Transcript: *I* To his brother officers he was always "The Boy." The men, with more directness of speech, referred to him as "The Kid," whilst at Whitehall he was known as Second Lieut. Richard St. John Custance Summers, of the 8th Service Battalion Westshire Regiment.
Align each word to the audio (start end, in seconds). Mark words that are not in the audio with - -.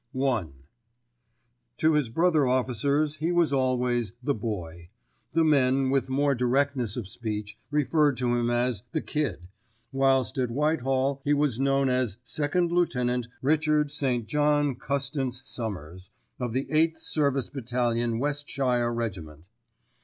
*I* 0.19 0.47
To 1.77 1.93
his 1.93 2.09
brother 2.09 2.47
officers 2.47 3.17
he 3.17 3.31
was 3.31 3.53
always 3.53 4.13
"The 4.23 4.33
Boy." 4.33 4.89
The 5.33 5.43
men, 5.43 5.91
with 5.91 6.09
more 6.09 6.33
directness 6.33 6.97
of 6.97 7.07
speech, 7.07 7.59
referred 7.69 8.17
to 8.17 8.33
him 8.33 8.49
as 8.49 8.81
"The 8.93 9.01
Kid," 9.01 9.47
whilst 9.91 10.39
at 10.39 10.49
Whitehall 10.49 11.21
he 11.23 11.35
was 11.35 11.59
known 11.59 11.87
as 11.87 12.17
Second 12.23 12.71
Lieut. 12.71 12.95
Richard 13.43 13.91
St. 13.91 14.25
John 14.27 14.73
Custance 14.73 15.43
Summers, 15.45 16.09
of 16.39 16.51
the 16.53 16.65
8th 16.65 16.97
Service 16.97 17.51
Battalion 17.51 18.19
Westshire 18.19 18.91
Regiment. 18.91 19.49